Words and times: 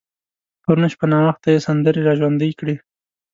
پرون 0.63 0.83
شپه 0.93 1.05
ناوخته 1.11 1.47
يې 1.53 1.59
سندرې 1.67 2.01
را 2.07 2.13
ژوندۍ 2.19 2.51
کړې. 2.59 2.75